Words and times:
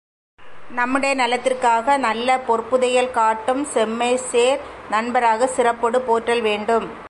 நம்முடை 0.69 1.13
நலத்திற் 1.13 1.59
காக 1.59 1.97
நல்லபொற் 1.97 2.67
புதையல் 2.69 3.11
காட்டும் 3.11 3.67
செம்மைசேர் 3.73 4.59
நண்ப 4.89 5.19
ராகச் 5.19 5.55
சிறப்பொடு 5.57 5.99
போற்றல் 5.99 6.41
வேண்டும். 6.41 6.91